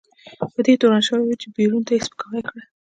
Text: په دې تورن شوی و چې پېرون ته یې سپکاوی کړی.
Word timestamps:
په 0.53 0.59
دې 0.65 0.73
تورن 0.81 1.01
شوی 1.07 1.25
و 1.27 1.39
چې 1.41 1.47
پېرون 1.55 1.81
ته 1.87 1.91
یې 1.95 2.05
سپکاوی 2.05 2.41
کړی. 2.49 2.63